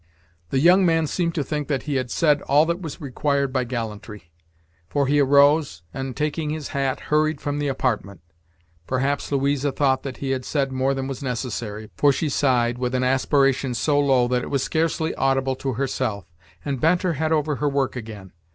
[0.49, 3.65] The young man seemed to think that he had said all that was required by
[3.65, 4.31] gallantry,
[4.89, 8.21] for he arose, and, taking his hat, hurried from the apartment.
[8.87, 12.95] Perhaps Louisa thought that he had said more than was necessary, for she sighed, with
[12.95, 16.25] an aspiration so low that it was scarcely audible to herself,
[16.65, 18.31] and bent her head over her work again.